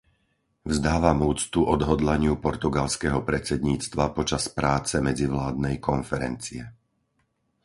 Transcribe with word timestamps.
Vzdávam 0.71 1.19
úctu 1.33 1.59
odhodlaniu 1.75 2.33
portugalského 2.45 3.19
predsedníctva 3.29 4.05
počas 4.17 4.43
práce 4.59 4.95
medzivládnej 5.09 5.75
konferencie. 5.89 6.63